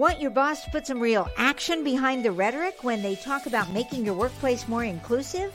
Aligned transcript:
Want 0.00 0.18
your 0.18 0.30
boss 0.30 0.64
to 0.64 0.70
put 0.70 0.86
some 0.86 0.98
real 0.98 1.28
action 1.36 1.84
behind 1.84 2.24
the 2.24 2.32
rhetoric 2.32 2.82
when 2.82 3.02
they 3.02 3.16
talk 3.16 3.44
about 3.44 3.70
making 3.70 4.06
your 4.06 4.14
workplace 4.14 4.66
more 4.66 4.82
inclusive? 4.82 5.52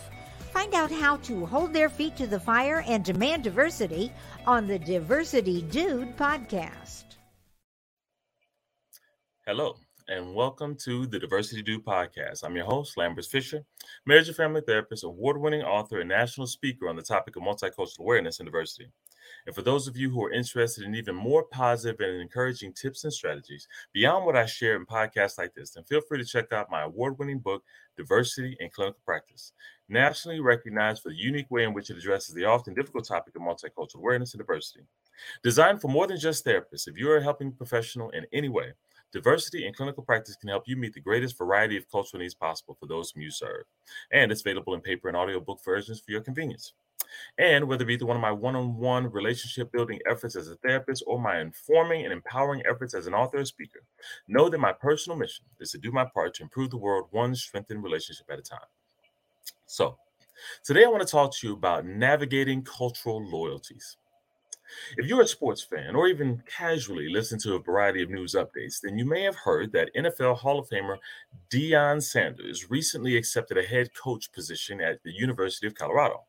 Find 0.53 0.75
out 0.75 0.91
how 0.91 1.17
to 1.17 1.47
hold 1.47 1.73
their 1.73 1.89
feet 1.89 2.15
to 2.17 2.27
the 2.27 2.39
fire 2.39 2.83
and 2.85 3.03
demand 3.03 3.43
diversity 3.43 4.11
on 4.45 4.67
the 4.67 4.77
Diversity 4.77 5.63
Dude 5.63 6.15
podcast. 6.15 7.05
Hello, 9.47 9.77
and 10.09 10.35
welcome 10.35 10.75
to 10.83 11.07
the 11.07 11.17
Diversity 11.17 11.63
Dude 11.63 11.83
podcast. 11.83 12.43
I'm 12.43 12.55
your 12.55 12.65
host, 12.65 12.97
Lambers 12.97 13.27
Fisher, 13.27 13.63
marriage 14.05 14.27
and 14.27 14.37
family 14.37 14.61
therapist, 14.61 15.03
award 15.03 15.41
winning 15.41 15.63
author, 15.63 16.01
and 16.01 16.09
national 16.09 16.45
speaker 16.45 16.87
on 16.87 16.95
the 16.95 17.01
topic 17.01 17.35
of 17.35 17.41
multicultural 17.41 17.97
awareness 17.97 18.39
and 18.39 18.45
diversity. 18.45 18.91
And 19.45 19.55
for 19.55 19.61
those 19.61 19.87
of 19.87 19.95
you 19.95 20.09
who 20.09 20.23
are 20.23 20.31
interested 20.31 20.83
in 20.83 20.95
even 20.95 21.15
more 21.15 21.43
positive 21.43 21.99
and 21.99 22.21
encouraging 22.21 22.73
tips 22.73 23.03
and 23.03 23.13
strategies 23.13 23.67
beyond 23.93 24.25
what 24.25 24.35
I 24.35 24.45
share 24.45 24.75
in 24.75 24.85
podcasts 24.85 25.37
like 25.37 25.53
this, 25.53 25.71
then 25.71 25.83
feel 25.83 26.01
free 26.01 26.17
to 26.17 26.25
check 26.25 26.51
out 26.51 26.71
my 26.71 26.83
award 26.83 27.19
winning 27.19 27.39
book, 27.39 27.63
Diversity 27.95 28.57
in 28.59 28.69
Clinical 28.69 28.99
Practice, 29.05 29.53
nationally 29.87 30.39
recognized 30.39 31.01
for 31.01 31.09
the 31.09 31.15
unique 31.15 31.49
way 31.51 31.63
in 31.63 31.73
which 31.73 31.89
it 31.89 31.97
addresses 31.97 32.33
the 32.33 32.45
often 32.45 32.73
difficult 32.73 33.07
topic 33.07 33.35
of 33.35 33.41
multicultural 33.41 33.97
awareness 33.97 34.33
and 34.33 34.39
diversity. 34.39 34.85
Designed 35.43 35.79
for 35.79 35.87
more 35.87 36.07
than 36.07 36.19
just 36.19 36.45
therapists, 36.45 36.87
if 36.87 36.97
you 36.97 37.09
are 37.11 37.17
a 37.17 37.23
helping 37.23 37.51
professional 37.51 38.09
in 38.09 38.25
any 38.33 38.49
way, 38.49 38.73
Diversity 39.15 39.65
in 39.65 39.73
clinical 39.73 40.03
practice 40.03 40.35
can 40.35 40.49
help 40.49 40.67
you 40.67 40.75
meet 40.75 40.93
the 40.93 40.99
greatest 40.99 41.37
variety 41.37 41.77
of 41.77 41.89
cultural 41.89 42.19
needs 42.19 42.33
possible 42.33 42.75
for 42.77 42.85
those 42.85 43.11
whom 43.11 43.23
you 43.23 43.31
serve. 43.31 43.63
And 44.11 44.29
it's 44.29 44.41
available 44.41 44.73
in 44.73 44.81
paper 44.81 45.07
and 45.07 45.15
audiobook 45.15 45.63
versions 45.63 46.01
for 46.01 46.11
your 46.11 46.19
convenience. 46.19 46.73
And 47.37 47.67
whether 47.67 47.83
it 47.83 47.87
be 47.87 47.97
through 47.97 48.07
one 48.07 48.17
of 48.17 48.21
my 48.21 48.31
one 48.31 48.55
on 48.55 48.77
one 48.77 49.11
relationship 49.11 49.71
building 49.71 49.99
efforts 50.09 50.35
as 50.35 50.49
a 50.49 50.55
therapist 50.57 51.03
or 51.07 51.19
my 51.19 51.39
informing 51.39 52.03
and 52.03 52.13
empowering 52.13 52.63
efforts 52.69 52.93
as 52.93 53.07
an 53.07 53.13
author 53.13 53.39
or 53.39 53.45
speaker, 53.45 53.81
know 54.27 54.49
that 54.49 54.57
my 54.57 54.73
personal 54.73 55.17
mission 55.17 55.45
is 55.59 55.71
to 55.71 55.77
do 55.77 55.91
my 55.91 56.05
part 56.05 56.33
to 56.35 56.43
improve 56.43 56.69
the 56.69 56.77
world 56.77 57.07
one 57.11 57.35
strengthened 57.35 57.83
relationship 57.83 58.25
at 58.29 58.39
a 58.39 58.41
time. 58.41 58.59
So, 59.65 59.97
today 60.63 60.83
I 60.83 60.89
want 60.89 61.01
to 61.01 61.11
talk 61.11 61.33
to 61.35 61.47
you 61.47 61.53
about 61.53 61.85
navigating 61.85 62.63
cultural 62.63 63.23
loyalties. 63.23 63.97
If 64.97 65.05
you're 65.05 65.21
a 65.21 65.27
sports 65.27 65.63
fan 65.63 65.95
or 65.95 66.07
even 66.07 66.41
casually 66.45 67.09
listen 67.09 67.39
to 67.39 67.55
a 67.55 67.59
variety 67.59 68.01
of 68.01 68.09
news 68.09 68.33
updates, 68.33 68.81
then 68.81 68.97
you 68.97 69.05
may 69.05 69.21
have 69.23 69.35
heard 69.35 69.71
that 69.73 69.93
NFL 69.95 70.37
Hall 70.37 70.59
of 70.59 70.69
Famer 70.69 70.97
Deion 71.49 72.01
Sanders 72.01 72.69
recently 72.69 73.15
accepted 73.15 73.57
a 73.57 73.63
head 73.63 73.93
coach 73.93 74.31
position 74.31 74.81
at 74.81 75.01
the 75.03 75.11
University 75.11 75.67
of 75.67 75.75
Colorado. 75.75 76.23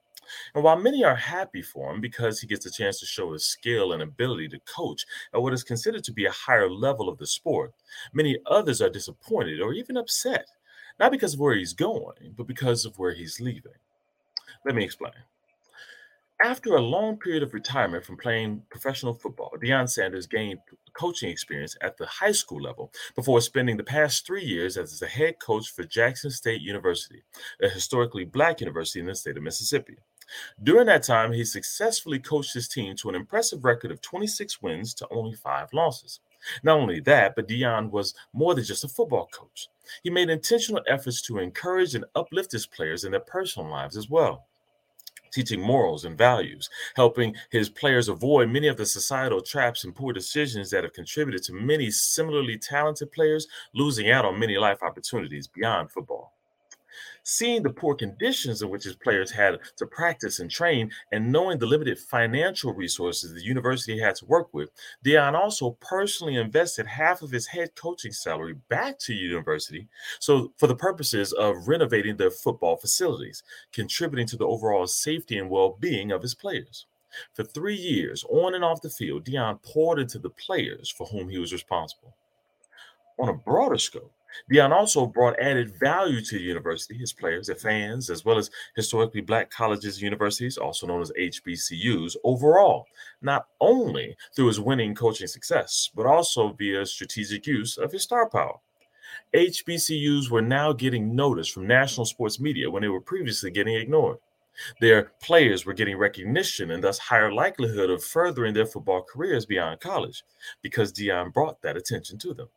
And 0.54 0.64
while 0.64 0.76
many 0.76 1.04
are 1.04 1.16
happy 1.16 1.62
for 1.62 1.92
him 1.92 2.00
because 2.00 2.40
he 2.40 2.46
gets 2.46 2.66
a 2.66 2.70
chance 2.70 3.00
to 3.00 3.06
show 3.06 3.32
his 3.32 3.46
skill 3.46 3.92
and 3.92 4.02
ability 4.02 4.48
to 4.48 4.60
coach 4.60 5.04
at 5.34 5.42
what 5.42 5.52
is 5.52 5.64
considered 5.64 6.04
to 6.04 6.12
be 6.12 6.26
a 6.26 6.32
higher 6.32 6.70
level 6.70 7.08
of 7.08 7.18
the 7.18 7.26
sport, 7.26 7.72
many 8.12 8.38
others 8.46 8.80
are 8.80 8.90
disappointed 8.90 9.60
or 9.60 9.72
even 9.72 9.96
upset, 9.96 10.46
not 10.98 11.12
because 11.12 11.34
of 11.34 11.40
where 11.40 11.54
he's 11.54 11.72
going, 11.72 12.34
but 12.36 12.46
because 12.46 12.84
of 12.84 12.98
where 12.98 13.14
he's 13.14 13.40
leaving. 13.40 13.72
Let 14.64 14.74
me 14.74 14.84
explain. 14.84 15.12
After 16.44 16.76
a 16.76 16.82
long 16.82 17.16
period 17.16 17.42
of 17.42 17.54
retirement 17.54 18.04
from 18.04 18.18
playing 18.18 18.62
professional 18.68 19.14
football, 19.14 19.54
Deion 19.62 19.88
Sanders 19.88 20.26
gained 20.26 20.58
coaching 20.92 21.30
experience 21.30 21.76
at 21.80 21.96
the 21.96 22.04
high 22.04 22.32
school 22.32 22.60
level 22.60 22.92
before 23.14 23.40
spending 23.40 23.78
the 23.78 23.84
past 23.84 24.26
three 24.26 24.44
years 24.44 24.76
as 24.76 24.98
the 25.00 25.06
head 25.06 25.36
coach 25.40 25.70
for 25.70 25.84
Jackson 25.84 26.30
State 26.30 26.60
University, 26.60 27.22
a 27.62 27.70
historically 27.70 28.24
black 28.24 28.60
university 28.60 29.00
in 29.00 29.06
the 29.06 29.14
state 29.14 29.38
of 29.38 29.42
Mississippi. 29.42 29.96
During 30.62 30.86
that 30.86 31.02
time, 31.02 31.32
he 31.32 31.44
successfully 31.44 32.18
coached 32.18 32.54
his 32.54 32.68
team 32.68 32.96
to 32.96 33.08
an 33.08 33.14
impressive 33.14 33.64
record 33.64 33.90
of 33.90 34.00
26 34.00 34.62
wins 34.62 34.94
to 34.94 35.08
only 35.10 35.34
five 35.36 35.72
losses. 35.72 36.20
Not 36.62 36.78
only 36.78 37.00
that, 37.00 37.34
but 37.34 37.48
Deion 37.48 37.90
was 37.90 38.14
more 38.32 38.54
than 38.54 38.64
just 38.64 38.84
a 38.84 38.88
football 38.88 39.28
coach. 39.32 39.68
He 40.02 40.10
made 40.10 40.30
intentional 40.30 40.82
efforts 40.88 41.22
to 41.22 41.38
encourage 41.38 41.94
and 41.94 42.04
uplift 42.14 42.52
his 42.52 42.66
players 42.66 43.04
in 43.04 43.12
their 43.12 43.20
personal 43.20 43.70
lives 43.70 43.96
as 43.96 44.08
well 44.08 44.46
teaching 45.32 45.60
morals 45.60 46.06
and 46.06 46.16
values, 46.16 46.70
helping 46.94 47.34
his 47.50 47.68
players 47.68 48.08
avoid 48.08 48.48
many 48.48 48.68
of 48.68 48.76
the 48.78 48.86
societal 48.86 49.42
traps 49.42 49.84
and 49.84 49.94
poor 49.94 50.12
decisions 50.12 50.70
that 50.70 50.82
have 50.82 50.94
contributed 50.94 51.42
to 51.42 51.52
many 51.52 51.90
similarly 51.90 52.56
talented 52.56 53.12
players 53.12 53.46
losing 53.74 54.10
out 54.10 54.24
on 54.24 54.38
many 54.38 54.56
life 54.56 54.82
opportunities 54.82 55.46
beyond 55.46 55.90
football. 55.90 56.35
Seeing 57.28 57.64
the 57.64 57.70
poor 57.70 57.96
conditions 57.96 58.62
in 58.62 58.70
which 58.70 58.84
his 58.84 58.94
players 58.94 59.32
had 59.32 59.58
to 59.78 59.86
practice 59.86 60.38
and 60.38 60.48
train, 60.48 60.92
and 61.10 61.32
knowing 61.32 61.58
the 61.58 61.66
limited 61.66 61.98
financial 61.98 62.72
resources 62.72 63.34
the 63.34 63.42
university 63.42 63.98
had 63.98 64.14
to 64.14 64.26
work 64.26 64.54
with, 64.54 64.70
Deion 65.04 65.34
also 65.34 65.76
personally 65.80 66.36
invested 66.36 66.86
half 66.86 67.22
of 67.22 67.32
his 67.32 67.48
head 67.48 67.74
coaching 67.74 68.12
salary 68.12 68.54
back 68.68 69.00
to 69.00 69.12
university 69.12 69.88
so 70.20 70.52
for 70.56 70.68
the 70.68 70.76
purposes 70.76 71.32
of 71.32 71.66
renovating 71.66 72.16
their 72.16 72.30
football 72.30 72.76
facilities, 72.76 73.42
contributing 73.72 74.28
to 74.28 74.36
the 74.36 74.46
overall 74.46 74.86
safety 74.86 75.36
and 75.36 75.50
well-being 75.50 76.12
of 76.12 76.22
his 76.22 76.36
players. 76.36 76.86
For 77.34 77.42
three 77.42 77.74
years, 77.74 78.24
on 78.28 78.54
and 78.54 78.62
off 78.62 78.82
the 78.82 78.88
field, 78.88 79.24
Deion 79.24 79.60
poured 79.64 79.98
into 79.98 80.20
the 80.20 80.30
players 80.30 80.90
for 80.96 81.08
whom 81.08 81.28
he 81.28 81.38
was 81.38 81.52
responsible. 81.52 82.14
On 83.18 83.28
a 83.28 83.34
broader 83.34 83.78
scope, 83.78 84.12
Deion 84.50 84.70
also 84.70 85.06
brought 85.06 85.38
added 85.38 85.78
value 85.78 86.20
to 86.22 86.38
the 86.38 86.44
university, 86.44 86.96
his 86.96 87.12
players, 87.12 87.46
their 87.46 87.56
fans, 87.56 88.10
as 88.10 88.24
well 88.24 88.38
as 88.38 88.50
historically 88.74 89.20
black 89.20 89.50
colleges 89.50 89.96
and 89.96 90.02
universities, 90.02 90.58
also 90.58 90.86
known 90.86 91.02
as 91.02 91.12
HBCUs, 91.18 92.16
overall, 92.24 92.86
not 93.22 93.48
only 93.60 94.16
through 94.34 94.48
his 94.48 94.60
winning 94.60 94.94
coaching 94.94 95.26
success, 95.26 95.90
but 95.94 96.06
also 96.06 96.52
via 96.52 96.86
strategic 96.86 97.46
use 97.46 97.76
of 97.76 97.92
his 97.92 98.02
star 98.02 98.28
power. 98.28 98.58
HBCUs 99.34 100.30
were 100.30 100.42
now 100.42 100.72
getting 100.72 101.14
notice 101.14 101.48
from 101.48 101.66
national 101.66 102.06
sports 102.06 102.40
media 102.40 102.70
when 102.70 102.82
they 102.82 102.88
were 102.88 103.00
previously 103.00 103.50
getting 103.50 103.74
ignored. 103.74 104.18
Their 104.80 105.12
players 105.20 105.66
were 105.66 105.74
getting 105.74 105.98
recognition 105.98 106.70
and 106.70 106.82
thus 106.82 106.98
higher 106.98 107.32
likelihood 107.32 107.90
of 107.90 108.02
furthering 108.02 108.54
their 108.54 108.66
football 108.66 109.02
careers 109.02 109.44
beyond 109.44 109.80
college 109.80 110.24
because 110.62 110.92
Deion 110.92 111.32
brought 111.32 111.60
that 111.62 111.76
attention 111.76 112.18
to 112.18 112.32
them. 112.32 112.48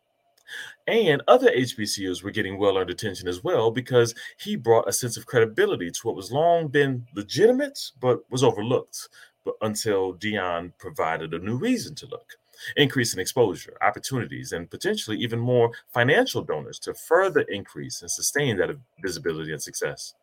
And 0.87 1.21
other 1.27 1.51
HBCUs 1.51 2.23
were 2.23 2.31
getting 2.31 2.57
well 2.57 2.77
earned 2.77 2.89
attention 2.89 3.27
as 3.27 3.43
well 3.43 3.71
because 3.71 4.15
he 4.39 4.55
brought 4.55 4.89
a 4.89 4.93
sense 4.93 5.17
of 5.17 5.25
credibility 5.25 5.91
to 5.91 5.99
what 6.03 6.15
was 6.15 6.31
long 6.31 6.67
been 6.67 7.05
legitimate 7.15 7.79
but 7.99 8.19
was 8.31 8.43
overlooked 8.43 9.09
but 9.45 9.55
until 9.61 10.13
Deion 10.13 10.73
provided 10.77 11.33
a 11.33 11.39
new 11.39 11.57
reason 11.57 11.95
to 11.95 12.07
look. 12.07 12.35
Increase 12.75 13.13
in 13.13 13.19
exposure, 13.19 13.77
opportunities, 13.81 14.51
and 14.51 14.69
potentially 14.69 15.17
even 15.17 15.39
more 15.39 15.71
financial 15.93 16.41
donors 16.41 16.77
to 16.79 16.93
further 16.93 17.41
increase 17.41 18.01
and 18.01 18.11
sustain 18.11 18.57
that 18.57 18.69
visibility 19.01 19.53
and 19.53 19.61
success. 19.61 20.13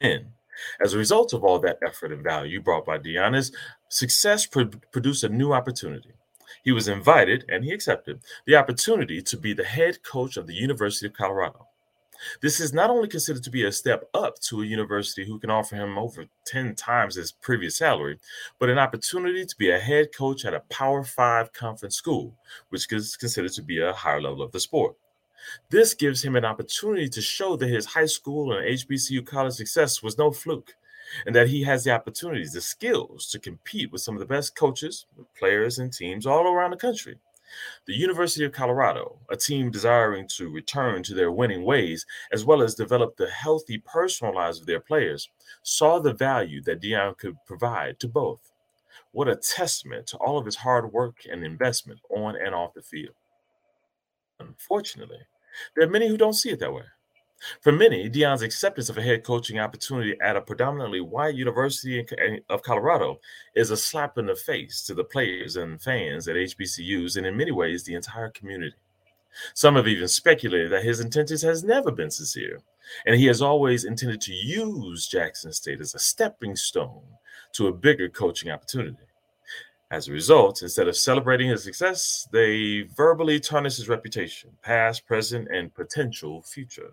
And 0.00 0.26
as 0.80 0.92
a 0.92 0.98
result 0.98 1.32
of 1.32 1.44
all 1.44 1.58
that 1.60 1.78
effort 1.84 2.12
and 2.12 2.22
value 2.22 2.60
brought 2.60 2.84
by 2.84 2.98
Deion, 2.98 3.50
success 3.88 4.46
pro- 4.46 4.70
produced 4.92 5.24
a 5.24 5.28
new 5.28 5.52
opportunity 5.52 6.13
he 6.62 6.72
was 6.72 6.88
invited, 6.88 7.44
and 7.48 7.64
he 7.64 7.72
accepted, 7.72 8.20
the 8.46 8.56
opportunity 8.56 9.22
to 9.22 9.36
be 9.36 9.52
the 9.52 9.64
head 9.64 10.02
coach 10.02 10.36
of 10.36 10.46
the 10.46 10.54
University 10.54 11.06
of 11.06 11.12
Colorado. 11.12 11.66
This 12.40 12.60
is 12.60 12.72
not 12.72 12.90
only 12.90 13.08
considered 13.08 13.42
to 13.44 13.50
be 13.50 13.64
a 13.64 13.72
step 13.72 14.08
up 14.14 14.38
to 14.40 14.62
a 14.62 14.66
university 14.66 15.26
who 15.26 15.38
can 15.38 15.50
offer 15.50 15.76
him 15.76 15.98
over 15.98 16.26
10 16.46 16.74
times 16.74 17.16
his 17.16 17.32
previous 17.32 17.76
salary, 17.76 18.18
but 18.58 18.70
an 18.70 18.78
opportunity 18.78 19.44
to 19.44 19.56
be 19.56 19.70
a 19.70 19.78
head 19.78 20.08
coach 20.16 20.44
at 20.44 20.54
a 20.54 20.60
Power 20.70 21.04
Five 21.04 21.52
conference 21.52 21.96
school, 21.96 22.34
which 22.68 22.90
is 22.92 23.16
considered 23.16 23.52
to 23.52 23.62
be 23.62 23.80
a 23.80 23.92
higher 23.92 24.22
level 24.22 24.42
of 24.42 24.52
the 24.52 24.60
sport. 24.60 24.96
This 25.68 25.92
gives 25.92 26.24
him 26.24 26.36
an 26.36 26.44
opportunity 26.44 27.08
to 27.08 27.20
show 27.20 27.56
that 27.56 27.68
his 27.68 27.84
high 27.84 28.06
school 28.06 28.52
and 28.52 28.66
HBCU 28.66 29.26
college 29.26 29.54
success 29.54 30.02
was 30.02 30.16
no 30.16 30.30
fluke 30.30 30.74
and 31.26 31.34
that 31.34 31.48
he 31.48 31.62
has 31.62 31.84
the 31.84 31.92
opportunities, 31.92 32.52
the 32.52 32.60
skills 32.60 33.28
to 33.30 33.38
compete 33.38 33.92
with 33.92 34.00
some 34.00 34.14
of 34.14 34.20
the 34.20 34.26
best 34.26 34.56
coaches, 34.56 35.06
players, 35.38 35.78
and 35.78 35.92
teams 35.92 36.26
all 36.26 36.46
around 36.46 36.70
the 36.70 36.76
country. 36.76 37.18
The 37.86 37.94
University 37.94 38.44
of 38.44 38.52
Colorado, 38.52 39.18
a 39.30 39.36
team 39.36 39.70
desiring 39.70 40.26
to 40.36 40.48
return 40.48 41.02
to 41.04 41.14
their 41.14 41.30
winning 41.30 41.64
ways, 41.64 42.06
as 42.32 42.44
well 42.44 42.62
as 42.62 42.74
develop 42.74 43.16
the 43.16 43.30
healthy 43.30 43.78
personal 43.78 44.34
lives 44.34 44.60
of 44.60 44.66
their 44.66 44.80
players, 44.80 45.28
saw 45.62 45.98
the 45.98 46.14
value 46.14 46.62
that 46.62 46.80
Deion 46.80 47.16
could 47.16 47.36
provide 47.46 48.00
to 48.00 48.08
both. 48.08 48.50
What 49.12 49.28
a 49.28 49.36
testament 49.36 50.08
to 50.08 50.16
all 50.16 50.38
of 50.38 50.46
his 50.46 50.56
hard 50.56 50.92
work 50.92 51.18
and 51.30 51.44
investment 51.44 52.00
on 52.10 52.34
and 52.36 52.54
off 52.54 52.74
the 52.74 52.82
field. 52.82 53.14
Unfortunately, 54.40 55.20
there 55.76 55.86
are 55.86 55.90
many 55.90 56.08
who 56.08 56.16
don't 56.16 56.32
see 56.32 56.50
it 56.50 56.58
that 56.60 56.72
way. 56.72 56.82
For 57.60 57.72
many, 57.72 58.08
Deion's 58.08 58.42
acceptance 58.42 58.88
of 58.88 58.98
a 58.98 59.02
head 59.02 59.24
coaching 59.24 59.58
opportunity 59.58 60.16
at 60.20 60.36
a 60.36 60.40
predominantly 60.40 61.00
white 61.00 61.34
university 61.34 62.00
eh, 62.00 62.38
of 62.48 62.62
Colorado 62.62 63.20
is 63.54 63.70
a 63.70 63.76
slap 63.76 64.18
in 64.18 64.26
the 64.26 64.36
face 64.36 64.82
to 64.86 64.94
the 64.94 65.04
players 65.04 65.56
and 65.56 65.80
fans 65.80 66.28
at 66.28 66.36
HBCUs 66.36 67.16
and 67.16 67.26
in 67.26 67.36
many 67.36 67.50
ways 67.50 67.84
the 67.84 67.94
entire 67.94 68.30
community. 68.30 68.76
Some 69.52 69.74
have 69.74 69.88
even 69.88 70.08
speculated 70.08 70.70
that 70.72 70.84
his 70.84 71.00
intentions 71.00 71.42
has 71.42 71.64
never 71.64 71.90
been 71.90 72.10
sincere, 72.10 72.62
and 73.04 73.16
he 73.16 73.26
has 73.26 73.42
always 73.42 73.84
intended 73.84 74.20
to 74.22 74.32
use 74.32 75.08
Jackson 75.08 75.52
State 75.52 75.80
as 75.80 75.94
a 75.94 75.98
stepping 75.98 76.54
stone 76.54 77.02
to 77.54 77.66
a 77.66 77.72
bigger 77.72 78.08
coaching 78.08 78.50
opportunity. 78.50 78.96
As 79.90 80.08
a 80.08 80.12
result, 80.12 80.62
instead 80.62 80.88
of 80.88 80.96
celebrating 80.96 81.48
his 81.48 81.62
success, 81.62 82.28
they 82.32 82.82
verbally 82.82 83.38
tarnish 83.38 83.76
his 83.76 83.88
reputation, 83.88 84.50
past, 84.62 85.06
present, 85.06 85.48
and 85.52 85.74
potential 85.74 86.42
future. 86.42 86.90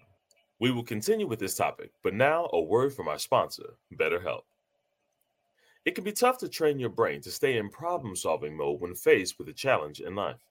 We 0.62 0.70
will 0.70 0.84
continue 0.84 1.26
with 1.26 1.40
this 1.40 1.56
topic, 1.56 1.90
but 2.04 2.14
now 2.14 2.48
a 2.54 2.62
word 2.62 2.94
from 2.94 3.08
our 3.08 3.18
sponsor, 3.18 3.74
BetterHelp. 3.96 4.44
It 5.86 5.96
can 5.96 6.04
be 6.04 6.12
tough 6.12 6.38
to 6.38 6.48
train 6.48 6.78
your 6.78 6.92
brain 6.92 7.20
to 7.22 7.32
stay 7.32 7.58
in 7.58 7.68
problem 7.68 8.16
solving 8.16 8.56
mode 8.56 8.80
when 8.80 8.94
faced 8.94 9.40
with 9.40 9.50
a 9.50 9.54
challenge 9.54 10.02
in 10.02 10.14
life. 10.14 10.46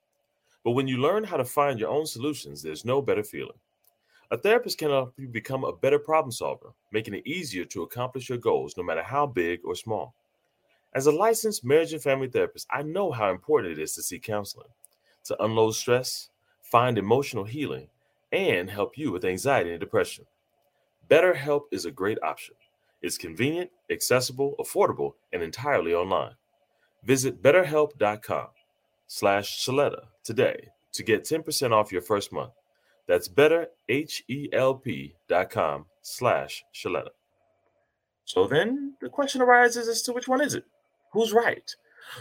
But 0.65 0.73
when 0.73 0.89
you 0.89 0.97
learn 0.97 1.23
how 1.23 1.37
to 1.37 1.45
find 1.45 1.79
your 1.79 1.91
own 1.91 2.07
solutions, 2.07 2.61
there's 2.61 2.85
no 2.85 3.01
better 3.01 3.23
feeling. 3.23 3.57
A 4.33 4.37
therapist 4.37 4.79
can 4.79 4.91
help 4.91 5.15
you 5.17 5.29
become 5.29 5.63
a 5.63 5.77
better 5.77 6.01
problem 6.01 6.33
solver, 6.33 6.73
making 6.91 7.15
it 7.15 7.25
easier 7.25 7.65
to 7.67 7.85
accomplish 7.85 8.29
your 8.29 8.39
goals 8.39 8.77
no 8.77 8.83
matter 8.83 9.05
how 9.05 9.29
big 9.29 9.61
or 9.65 9.77
small. 9.77 10.17
As 10.93 11.07
a 11.07 11.13
licensed 11.13 11.65
marriage 11.65 11.93
and 11.93 12.03
family 12.03 12.27
therapist, 12.27 12.67
I 12.69 12.83
know 12.83 13.13
how 13.13 13.31
important 13.31 13.79
it 13.79 13.81
is 13.81 13.95
to 13.95 14.03
seek 14.03 14.25
counseling, 14.25 14.71
to 15.27 15.41
unload 15.45 15.77
stress, 15.77 16.31
find 16.63 16.99
emotional 16.99 17.45
healing, 17.45 17.87
and 18.33 18.71
help 18.71 18.97
you 18.97 19.13
with 19.13 19.25
anxiety 19.25 19.71
and 19.71 19.81
depression. 19.81 20.25
BetterHelp 21.09 21.63
is 21.73 21.85
a 21.85 21.91
great 21.91 22.19
option. 22.23 22.55
It's 23.03 23.19
convenient, 23.19 23.71
accessible, 23.91 24.55
affordable, 24.61 25.15
and 25.33 25.43
entirely 25.43 25.95
online. 25.95 26.35
Visit 27.05 27.43
betterhelp.com 27.43 28.49
slash 29.07 29.65
Sheletta 29.65 30.03
today 30.23 30.69
to 30.93 31.03
get 31.03 31.25
10% 31.25 31.73
off 31.73 31.91
your 31.93 32.03
first 32.03 32.31
month. 32.33 32.53
That's 33.07 33.29
betterhelp.com 33.29 35.87
slash 36.03 36.65
Sheletta. 36.75 37.09
So 38.25 38.47
then 38.47 38.95
the 39.01 39.09
question 39.09 39.41
arises 39.43 39.89
as 39.89 40.03
to 40.03 40.13
which 40.13 40.29
one 40.29 40.41
is 40.41 40.55
it? 40.55 40.65
Who's 41.13 41.33
right? 41.33 41.75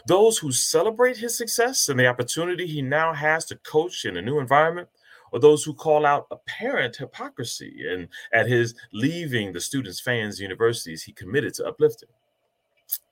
Those 0.07 0.39
who 0.39 0.51
celebrate 0.51 1.17
his 1.17 1.38
success 1.38 1.89
and 1.89 2.00
the 2.00 2.07
opportunity 2.07 2.65
he 2.65 2.81
now 2.81 3.13
has 3.13 3.45
to 3.45 3.56
coach 3.57 4.06
in 4.06 4.17
a 4.17 4.21
new 4.21 4.39
environment, 4.39 4.89
or 5.31 5.39
those 5.39 5.63
who 5.63 5.73
call 5.73 6.05
out 6.05 6.27
apparent 6.31 6.95
hypocrisy 6.95 7.85
and 7.89 8.07
at 8.33 8.47
his 8.47 8.75
leaving 8.91 9.53
the 9.53 9.61
students, 9.61 9.99
fans, 9.99 10.39
universities 10.39 11.03
he 11.03 11.11
committed 11.11 11.53
to 11.55 11.65
uplifting? 11.65 12.09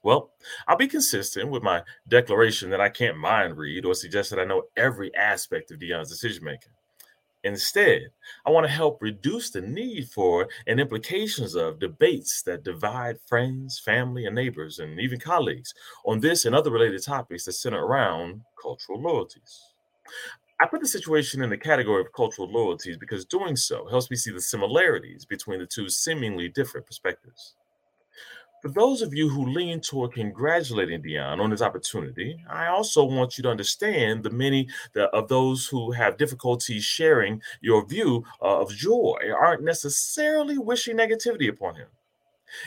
Well, 0.04 0.32
I'll 0.68 0.78
be 0.78 0.88
consistent 0.88 1.50
with 1.50 1.64
my 1.64 1.84
declaration 2.08 2.70
that 2.72 2.82
I 2.82 2.90
can't 2.90 3.18
mind 3.18 3.58
read 3.58 3.86
or 3.86 3.94
suggest 3.94 4.30
that 4.32 4.40
I 4.40 4.46
know 4.46 4.64
every 4.76 5.14
aspect 5.16 5.72
of 5.72 5.80
Deion's 5.80 6.10
decision 6.10 6.44
making. 6.44 6.72
Instead, 7.44 8.10
I 8.46 8.50
want 8.50 8.66
to 8.66 8.72
help 8.72 9.02
reduce 9.02 9.52
the 9.52 9.62
need 9.62 10.10
for 10.10 10.50
and 10.66 10.80
implications 10.80 11.56
of 11.56 11.80
debates 11.80 12.42
that 12.44 12.64
divide 12.64 13.20
friends, 13.26 13.80
family, 13.80 14.26
and 14.26 14.36
neighbors, 14.36 14.80
and 14.80 15.00
even 15.00 15.20
colleagues 15.20 15.74
on 16.06 16.20
this 16.20 16.46
and 16.46 16.56
other 16.56 16.72
related 16.72 17.04
topics 17.04 17.46
that 17.46 17.54
center 17.54 17.86
around 17.86 18.42
cultural 18.62 19.02
loyalties. 19.02 19.62
I 20.60 20.66
put 20.66 20.82
the 20.82 20.88
situation 20.88 21.44
in 21.44 21.52
the 21.52 21.58
category 21.58 22.02
of 22.02 22.12
cultural 22.14 22.50
loyalties 22.50 22.98
because 22.98 23.26
doing 23.26 23.56
so 23.56 23.86
helps 23.88 24.10
me 24.10 24.18
see 24.18 24.32
the 24.32 24.42
similarities 24.42 25.24
between 25.24 25.60
the 25.60 25.68
two 25.68 25.88
seemingly 25.88 26.50
different 26.50 26.88
perspectives. 26.88 27.54
For 28.64 28.70
those 28.70 29.04
of 29.04 29.14
you 29.14 29.30
who 29.30 29.54
lean 29.54 29.82
toward 29.82 30.14
congratulating 30.14 31.04
Deion 31.04 31.40
on 31.40 31.52
his 31.52 31.62
opportunity, 31.62 32.44
I 32.50 32.68
also 32.68 33.04
want 33.06 33.38
you 33.38 33.44
to 33.44 33.52
understand 33.52 34.24
the 34.24 34.32
many 34.32 34.68
of 34.96 35.28
those 35.28 35.68
who 35.68 35.92
have 35.92 36.18
difficulty 36.18 36.80
sharing 36.80 37.40
your 37.62 37.86
view 37.86 38.26
uh, 38.42 38.60
of 38.62 38.74
joy 38.74 39.20
aren't 39.40 39.64
necessarily 39.64 40.58
wishing 40.58 40.98
negativity 40.98 41.50
upon 41.50 41.76
him. 41.76 41.88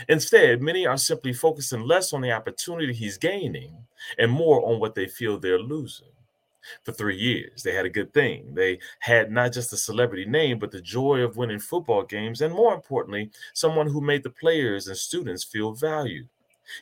Instead, 0.09 0.63
many 0.63 0.87
are 0.87 0.97
simply 0.97 1.33
focusing 1.33 1.81
less 1.81 2.13
on 2.13 2.21
the 2.21 2.31
opportunity 2.31 2.93
he's 2.93 3.19
gaining 3.19 3.77
and 4.17 4.31
more 4.31 4.65
on 4.65 4.79
what 4.79 4.95
they 4.95 5.09
feel 5.09 5.39
they're 5.39 5.59
losing 5.59 6.13
for 6.85 6.93
three 6.93 7.17
years. 7.17 7.63
They 7.63 7.75
had 7.75 7.87
a 7.87 7.91
good 7.91 8.13
thing. 8.13 8.55
They 8.55 8.79
had 9.01 9.31
not 9.31 9.53
just 9.53 9.73
a 9.73 9.77
celebrity 9.77 10.25
name, 10.25 10.59
but 10.59 10.71
the 10.71 10.81
joy 10.81 11.21
of 11.21 11.37
winning 11.37 11.59
football 11.59 12.03
games, 12.03 12.41
and 12.41 12.55
more 12.55 12.75
importantly, 12.75 13.31
someone 13.55 13.87
who 13.87 14.01
made 14.01 14.23
the 14.23 14.31
players 14.31 14.87
and 14.87 14.97
students 14.97 15.45
feel 15.45 15.73
valued. 15.73 16.29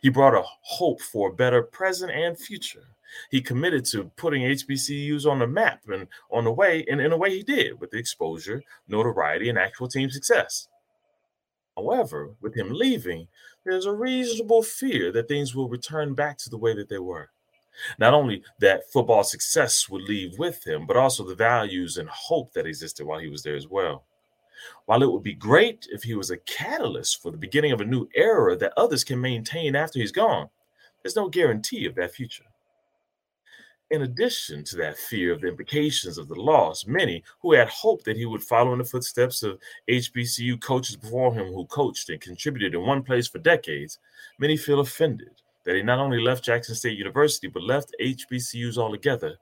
He 0.03 0.09
brought 0.09 0.35
a 0.35 0.45
hope 0.45 1.01
for 1.01 1.31
a 1.31 1.35
better 1.35 1.63
present 1.63 2.13
and 2.13 2.39
future. 2.39 2.85
He 3.31 3.41
committed 3.41 3.85
to 3.87 4.11
putting 4.17 4.43
HBCUs 4.43 5.27
on 5.27 5.39
the 5.39 5.47
map 5.47 5.81
and 5.89 6.09
on 6.31 6.45
the 6.45 6.53
way, 6.53 6.85
and 6.91 7.01
in 7.01 7.13
a 7.13 7.17
way 7.17 7.31
he 7.31 7.43
did 7.43 7.81
with 7.81 7.91
the 7.91 7.99
exposure, 7.99 8.63
notoriety, 8.87 9.49
and 9.49 9.59
actual 9.59 9.89
team 9.89 10.11
success. 10.11 10.69
However, 11.77 12.35
with 12.41 12.55
him 12.55 12.71
leaving, 12.73 13.29
there's 13.65 13.87
a 13.87 13.93
reasonable 13.93 14.63
fear 14.63 15.13
that 15.13 15.29
things 15.29 15.55
will 15.55 15.69
return 15.69 16.13
back 16.15 16.37
to 16.39 16.51
the 16.51 16.59
way 16.59 16.75
that 16.75 16.89
they 16.89 16.99
were. 16.99 17.31
Not 17.99 18.15
only 18.15 18.43
that 18.61 18.91
football 18.91 19.25
success 19.25 19.89
would 19.89 20.03
leave 20.03 20.39
with 20.39 20.67
him, 20.67 20.87
but 20.87 20.97
also 20.97 21.25
the 21.25 21.35
values 21.35 21.97
and 21.97 22.09
hope 22.09 22.53
that 22.53 22.67
existed 22.67 23.05
while 23.05 23.19
he 23.19 23.29
was 23.29 23.43
there 23.43 23.57
as 23.57 23.69
well. 23.69 24.05
While 24.87 25.03
it 25.03 25.11
would 25.11 25.23
be 25.23 25.35
great 25.35 25.87
if 25.91 26.03
he 26.03 26.15
was 26.15 26.31
a 26.31 26.39
catalyst 26.39 27.23
for 27.23 27.31
the 27.31 27.39
beginning 27.39 27.73
of 27.73 27.81
a 27.81 27.85
new 27.85 28.09
era 28.15 28.57
that 28.57 28.73
others 28.77 29.05
can 29.05 29.21
maintain 29.21 29.77
after 29.77 29.99
he's 29.99 30.13
gone, 30.13 30.49
there's 31.03 31.17
no 31.17 31.29
guarantee 31.29 31.87
of 31.87 31.95
that 31.95 32.15
future. 32.15 32.45
In 33.91 34.03
addition 34.03 34.65
to 34.65 34.77
that 34.77 34.99
fear 34.99 35.33
of 35.33 35.41
the 35.41 35.49
implications 35.49 36.19
of 36.19 36.29
the 36.29 36.35
loss, 36.35 36.87
many 36.87 37.23
who 37.41 37.53
had 37.53 37.69
hoped 37.69 38.05
that 38.05 38.19
he 38.19 38.27
would 38.27 38.43
follow 38.43 38.73
in 38.73 38.79
the 38.79 38.85
footsteps 38.85 39.43
of 39.43 39.59
HBCU 39.89 40.61
coaches 40.61 40.97
before 40.97 41.33
him 41.33 41.47
who 41.47 41.65
coached 41.67 42.11
and 42.11 42.21
contributed 42.21 42.75
in 42.75 42.85
one 42.85 43.03
place 43.03 43.29
for 43.29 43.39
decades, 43.39 43.99
many 44.39 44.59
feel 44.59 44.81
offended 44.81 45.41
that 45.69 45.77
he 45.77 45.83
not 45.83 45.99
only 45.99 46.19
left 46.19 46.45
Jackson 46.45 46.75
State 46.75 46.97
University, 46.97 47.47
but 47.47 47.63
left 47.63 47.95
HBCUs 48.01 48.79
altogether, 48.79 49.37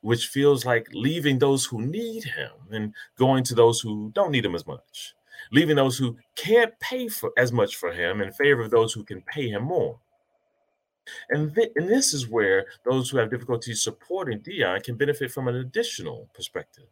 which 0.00 0.28
feels 0.28 0.64
like 0.64 0.86
leaving 0.92 1.40
those 1.40 1.64
who 1.64 1.82
need 1.82 2.22
him 2.22 2.52
and 2.70 2.94
going 3.18 3.42
to 3.42 3.54
those 3.56 3.80
who 3.80 4.12
don't 4.14 4.30
need 4.30 4.44
him 4.44 4.54
as 4.54 4.64
much, 4.64 5.16
leaving 5.50 5.74
those 5.74 5.98
who 5.98 6.16
can't 6.36 6.72
pay 6.78 7.08
for 7.08 7.32
as 7.36 7.50
much 7.50 7.74
for 7.74 7.90
him 7.90 8.20
in 8.20 8.30
favor 8.30 8.62
of 8.62 8.70
those 8.70 8.92
who 8.92 9.02
can 9.02 9.20
pay 9.22 9.48
him 9.48 9.64
more. 9.64 9.98
And, 11.30 11.52
th- 11.52 11.72
and 11.74 11.88
this 11.88 12.14
is 12.14 12.28
where 12.28 12.66
those 12.88 13.10
who 13.10 13.18
have 13.18 13.30
difficulty 13.30 13.74
supporting 13.74 14.38
Deion 14.38 14.84
can 14.84 14.94
benefit 14.94 15.32
from 15.32 15.48
an 15.48 15.56
additional 15.56 16.30
perspective 16.32 16.86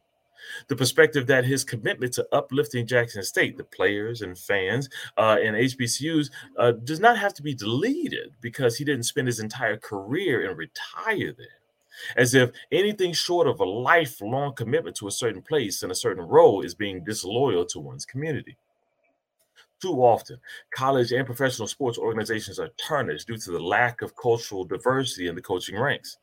the 0.68 0.76
perspective 0.76 1.26
that 1.26 1.44
his 1.44 1.64
commitment 1.64 2.12
to 2.14 2.26
uplifting 2.32 2.86
Jackson 2.86 3.22
State, 3.22 3.56
the 3.56 3.64
players 3.64 4.22
and 4.22 4.38
fans 4.38 4.88
uh, 5.16 5.36
and 5.42 5.56
HBCUs, 5.56 6.30
uh, 6.58 6.72
does 6.72 7.00
not 7.00 7.18
have 7.18 7.34
to 7.34 7.42
be 7.42 7.54
deleted 7.54 8.32
because 8.40 8.76
he 8.76 8.84
didn't 8.84 9.04
spend 9.04 9.26
his 9.26 9.40
entire 9.40 9.76
career 9.76 10.48
and 10.48 10.58
retire 10.58 11.32
there. 11.36 11.60
As 12.16 12.34
if 12.34 12.50
anything 12.72 13.12
short 13.12 13.46
of 13.46 13.60
a 13.60 13.64
lifelong 13.64 14.54
commitment 14.54 14.96
to 14.96 15.08
a 15.08 15.12
certain 15.12 15.42
place 15.42 15.82
and 15.82 15.92
a 15.92 15.94
certain 15.94 16.24
role 16.24 16.62
is 16.62 16.74
being 16.74 17.04
disloyal 17.04 17.64
to 17.66 17.78
one's 17.78 18.04
community. 18.04 18.56
Too 19.80 20.02
often, 20.02 20.38
college 20.74 21.12
and 21.12 21.26
professional 21.26 21.68
sports 21.68 21.98
organizations 21.98 22.58
are 22.58 22.70
tarnished 22.78 23.26
due 23.28 23.36
to 23.36 23.50
the 23.50 23.60
lack 23.60 24.02
of 24.02 24.16
cultural 24.16 24.64
diversity 24.64 25.28
in 25.28 25.34
the 25.34 25.42
coaching 25.42 25.78
ranks. 25.78 26.16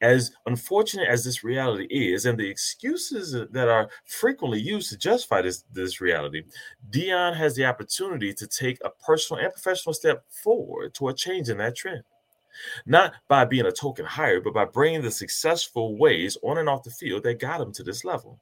As 0.00 0.32
unfortunate 0.46 1.08
as 1.08 1.24
this 1.24 1.44
reality 1.44 1.86
is, 1.90 2.26
and 2.26 2.38
the 2.38 2.48
excuses 2.48 3.32
that 3.50 3.68
are 3.68 3.88
frequently 4.04 4.60
used 4.60 4.90
to 4.90 4.98
justify 4.98 5.42
this, 5.42 5.64
this 5.72 6.00
reality, 6.00 6.42
Deion 6.90 7.34
has 7.36 7.54
the 7.54 7.64
opportunity 7.64 8.32
to 8.34 8.46
take 8.46 8.78
a 8.84 8.90
personal 8.90 9.42
and 9.42 9.52
professional 9.52 9.94
step 9.94 10.24
forward 10.30 10.94
toward 10.94 11.16
changing 11.16 11.58
that 11.58 11.76
trend. 11.76 12.02
Not 12.86 13.12
by 13.28 13.44
being 13.44 13.66
a 13.66 13.72
token 13.72 14.06
hire, 14.06 14.40
but 14.40 14.54
by 14.54 14.64
bringing 14.64 15.02
the 15.02 15.10
successful 15.10 15.98
ways 15.98 16.38
on 16.42 16.58
and 16.58 16.68
off 16.68 16.84
the 16.84 16.90
field 16.90 17.22
that 17.24 17.38
got 17.38 17.60
him 17.60 17.72
to 17.72 17.82
this 17.82 18.04
level. 18.04 18.38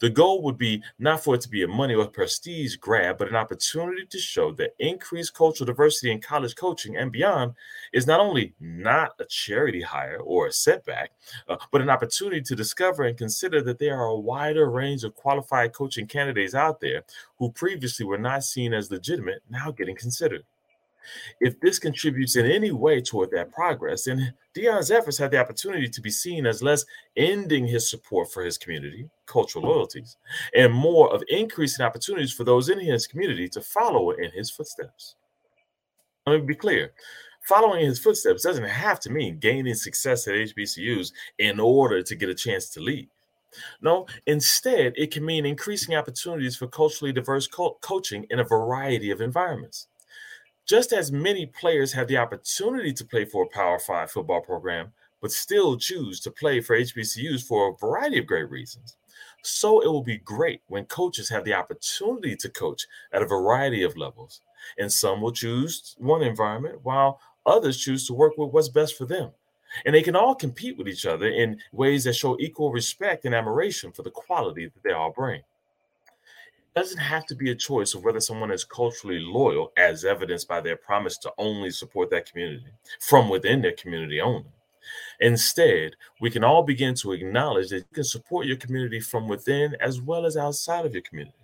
The 0.00 0.10
goal 0.10 0.42
would 0.42 0.58
be 0.58 0.82
not 0.98 1.22
for 1.22 1.34
it 1.34 1.40
to 1.42 1.48
be 1.48 1.62
a 1.62 1.68
money 1.68 1.94
or 1.94 2.06
prestige 2.06 2.76
grab, 2.76 3.18
but 3.18 3.28
an 3.28 3.36
opportunity 3.36 4.06
to 4.06 4.18
show 4.18 4.52
that 4.52 4.74
increased 4.78 5.34
cultural 5.34 5.66
diversity 5.66 6.12
in 6.12 6.20
college 6.20 6.56
coaching 6.56 6.96
and 6.96 7.12
beyond 7.12 7.54
is 7.92 8.06
not 8.06 8.20
only 8.20 8.54
not 8.60 9.12
a 9.18 9.24
charity 9.24 9.82
hire 9.82 10.18
or 10.18 10.46
a 10.46 10.52
setback, 10.52 11.12
uh, 11.48 11.56
but 11.70 11.80
an 11.80 11.90
opportunity 11.90 12.40
to 12.40 12.56
discover 12.56 13.04
and 13.04 13.18
consider 13.18 13.62
that 13.62 13.78
there 13.78 13.98
are 13.98 14.06
a 14.06 14.18
wider 14.18 14.70
range 14.70 15.04
of 15.04 15.14
qualified 15.14 15.72
coaching 15.72 16.06
candidates 16.06 16.54
out 16.54 16.80
there 16.80 17.04
who 17.38 17.50
previously 17.52 18.04
were 18.04 18.18
not 18.18 18.44
seen 18.44 18.72
as 18.72 18.90
legitimate, 18.90 19.42
now 19.50 19.70
getting 19.70 19.96
considered. 19.96 20.44
If 21.40 21.60
this 21.60 21.78
contributes 21.78 22.36
in 22.36 22.46
any 22.46 22.70
way 22.70 23.00
toward 23.00 23.30
that 23.30 23.52
progress, 23.52 24.04
then 24.04 24.34
Deion's 24.56 24.90
efforts 24.90 25.18
have 25.18 25.30
the 25.30 25.38
opportunity 25.38 25.88
to 25.88 26.00
be 26.00 26.10
seen 26.10 26.46
as 26.46 26.62
less 26.62 26.84
ending 27.16 27.66
his 27.66 27.88
support 27.88 28.30
for 28.32 28.44
his 28.44 28.58
community, 28.58 29.08
cultural 29.26 29.64
hmm. 29.64 29.70
loyalties, 29.70 30.16
and 30.54 30.72
more 30.72 31.12
of 31.14 31.22
increasing 31.28 31.84
opportunities 31.84 32.32
for 32.32 32.44
those 32.44 32.68
in 32.68 32.80
his 32.80 33.06
community 33.06 33.48
to 33.50 33.60
follow 33.60 34.10
in 34.10 34.30
his 34.32 34.50
footsteps. 34.50 35.14
Let 36.26 36.40
me 36.40 36.46
be 36.46 36.54
clear. 36.54 36.92
Following 37.48 37.86
his 37.86 37.98
footsteps 37.98 38.42
doesn't 38.42 38.64
have 38.64 39.00
to 39.00 39.10
mean 39.10 39.38
gaining 39.38 39.74
success 39.74 40.28
at 40.28 40.34
HBCUs 40.34 41.12
in 41.38 41.58
order 41.58 42.02
to 42.02 42.14
get 42.14 42.28
a 42.28 42.34
chance 42.34 42.68
to 42.70 42.80
lead. 42.80 43.08
No, 43.80 44.06
instead, 44.26 44.92
it 44.96 45.10
can 45.10 45.24
mean 45.24 45.46
increasing 45.46 45.94
opportunities 45.94 46.56
for 46.56 46.66
culturally 46.66 47.12
diverse 47.12 47.46
co- 47.46 47.78
coaching 47.80 48.26
in 48.28 48.40
a 48.40 48.44
variety 48.44 49.10
of 49.10 49.22
environments 49.22 49.88
Just 50.68 50.92
as 50.92 51.10
many 51.10 51.46
players 51.46 51.94
have 51.94 52.08
the 52.08 52.18
opportunity 52.18 52.92
to 52.92 53.04
play 53.04 53.24
for 53.24 53.44
a 53.44 53.48
Power 53.48 53.78
Five 53.78 54.10
football 54.10 54.42
program, 54.42 54.92
but 55.22 55.32
still 55.32 55.78
choose 55.78 56.20
to 56.20 56.30
play 56.30 56.60
for 56.60 56.78
HBCUs 56.78 57.42
for 57.42 57.70
a 57.70 57.76
variety 57.78 58.18
of 58.18 58.26
great 58.26 58.50
reasons, 58.50 58.98
so 59.42 59.80
it 59.80 59.86
will 59.86 60.02
be 60.02 60.18
great 60.18 60.60
when 60.66 60.84
coaches 60.84 61.30
have 61.30 61.44
the 61.44 61.54
opportunity 61.54 62.36
to 62.36 62.50
coach 62.50 62.86
at 63.14 63.22
a 63.22 63.26
variety 63.26 63.82
of 63.82 63.96
levels. 63.96 64.42
And 64.76 64.92
some 64.92 65.22
will 65.22 65.32
choose 65.32 65.96
one 65.96 66.20
environment 66.20 66.80
while 66.82 67.18
others 67.46 67.80
choose 67.80 68.06
to 68.06 68.12
work 68.12 68.36
with 68.36 68.52
what's 68.52 68.68
best 68.68 68.98
for 68.98 69.06
them. 69.06 69.30
And 69.86 69.94
they 69.94 70.02
can 70.02 70.16
all 70.16 70.34
compete 70.34 70.76
with 70.76 70.86
each 70.86 71.06
other 71.06 71.28
in 71.28 71.60
ways 71.72 72.04
that 72.04 72.14
show 72.14 72.36
equal 72.38 72.72
respect 72.72 73.24
and 73.24 73.34
admiration 73.34 73.90
for 73.90 74.02
the 74.02 74.10
quality 74.10 74.66
that 74.66 74.82
they 74.82 74.92
all 74.92 75.12
bring. 75.12 75.40
Doesn't 76.76 76.98
have 76.98 77.26
to 77.26 77.34
be 77.34 77.50
a 77.50 77.56
choice 77.56 77.94
of 77.94 78.04
whether 78.04 78.20
someone 78.20 78.52
is 78.52 78.64
culturally 78.64 79.18
loyal, 79.18 79.72
as 79.76 80.04
evidenced 80.04 80.46
by 80.46 80.60
their 80.60 80.76
promise 80.76 81.18
to 81.18 81.32
only 81.38 81.70
support 81.70 82.10
that 82.10 82.30
community 82.30 82.66
from 83.00 83.28
within 83.28 83.62
their 83.62 83.72
community 83.72 84.20
only. 84.20 84.52
Instead, 85.20 85.96
we 86.20 86.30
can 86.30 86.44
all 86.44 86.62
begin 86.62 86.94
to 86.94 87.12
acknowledge 87.12 87.70
that 87.70 87.78
you 87.78 87.94
can 87.94 88.04
support 88.04 88.46
your 88.46 88.56
community 88.56 89.00
from 89.00 89.28
within 89.28 89.74
as 89.80 90.00
well 90.00 90.24
as 90.24 90.36
outside 90.36 90.86
of 90.86 90.92
your 90.92 91.02
community, 91.02 91.36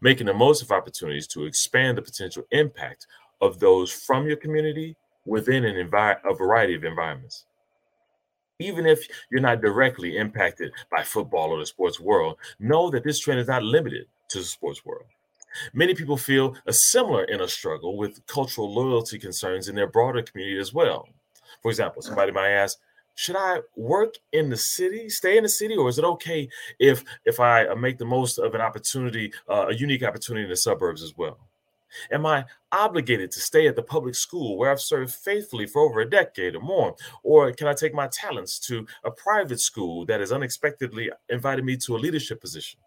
making 0.00 0.26
the 0.26 0.34
most 0.34 0.62
of 0.62 0.72
opportunities 0.72 1.26
to 1.26 1.44
expand 1.44 1.98
the 1.98 2.02
potential 2.02 2.44
impact 2.50 3.06
of 3.40 3.60
those 3.60 3.92
from 3.92 4.26
your 4.26 4.36
community 4.36 4.96
within 5.26 5.64
an 5.64 5.76
a 5.76 6.34
variety 6.34 6.74
of 6.74 6.84
environments. 6.84 7.44
Even 8.58 8.86
if 8.86 9.06
you're 9.30 9.40
not 9.40 9.60
directly 9.60 10.16
impacted 10.16 10.72
by 10.90 11.02
football 11.02 11.50
or 11.50 11.60
the 11.60 11.66
sports 11.66 12.00
world, 12.00 12.36
know 12.58 12.90
that 12.90 13.04
this 13.04 13.20
trend 13.20 13.38
is 13.38 13.46
not 13.46 13.62
limited 13.62 14.06
to 14.28 14.38
the 14.38 14.44
sports 14.44 14.84
world. 14.84 15.06
Many 15.72 15.94
people 15.94 16.16
feel 16.16 16.56
a 16.66 16.72
similar 16.72 17.24
inner 17.24 17.48
struggle 17.48 17.96
with 17.96 18.24
cultural 18.26 18.72
loyalty 18.72 19.18
concerns 19.18 19.68
in 19.68 19.74
their 19.74 19.86
broader 19.86 20.22
community 20.22 20.58
as 20.58 20.72
well. 20.72 21.08
For 21.62 21.70
example, 21.70 22.02
somebody 22.02 22.32
might 22.32 22.50
ask, 22.50 22.78
should 23.14 23.36
I 23.36 23.60
work 23.74 24.14
in 24.32 24.48
the 24.48 24.56
city, 24.56 25.08
stay 25.08 25.36
in 25.36 25.42
the 25.42 25.48
city, 25.48 25.76
or 25.76 25.88
is 25.88 25.98
it 25.98 26.04
okay 26.04 26.48
if 26.78 27.04
if 27.24 27.40
I 27.40 27.66
uh, 27.66 27.74
make 27.74 27.98
the 27.98 28.04
most 28.04 28.38
of 28.38 28.54
an 28.54 28.60
opportunity, 28.60 29.32
uh, 29.48 29.66
a 29.70 29.74
unique 29.74 30.04
opportunity 30.04 30.44
in 30.44 30.50
the 30.50 30.56
suburbs 30.56 31.02
as 31.02 31.16
well? 31.16 31.38
Am 32.12 32.26
I 32.26 32.44
obligated 32.70 33.32
to 33.32 33.40
stay 33.40 33.66
at 33.66 33.74
the 33.74 33.82
public 33.82 34.14
school 34.14 34.56
where 34.56 34.70
I've 34.70 34.80
served 34.80 35.12
faithfully 35.12 35.66
for 35.66 35.82
over 35.82 36.00
a 36.00 36.08
decade 36.08 36.54
or 36.54 36.60
more? 36.60 36.94
Or 37.24 37.50
can 37.50 37.66
I 37.66 37.72
take 37.72 37.94
my 37.94 38.08
talents 38.08 38.60
to 38.68 38.86
a 39.02 39.10
private 39.10 39.58
school 39.58 40.06
that 40.06 40.20
has 40.20 40.30
unexpectedly 40.30 41.10
invited 41.28 41.64
me 41.64 41.76
to 41.78 41.96
a 41.96 41.98
leadership 41.98 42.40
position? 42.40 42.78